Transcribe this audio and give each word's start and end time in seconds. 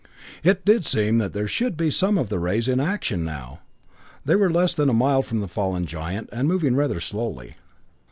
It 0.41 0.65
did 0.65 0.83
seem 0.83 1.19
that 1.19 1.33
there 1.33 1.47
should 1.47 1.77
be 1.77 1.91
some 1.91 2.17
of 2.17 2.29
the 2.29 2.39
rays 2.39 2.67
in 2.67 2.79
action 2.79 3.23
now. 3.23 3.59
They 4.25 4.35
were 4.35 4.49
less 4.49 4.73
than 4.73 4.89
a 4.89 4.93
mile 4.93 5.21
from 5.21 5.41
the 5.41 5.47
fallen 5.47 5.85
giant, 5.85 6.27
and 6.33 6.47
moving 6.47 6.75
rather 6.75 6.99
slowly. 6.99 7.55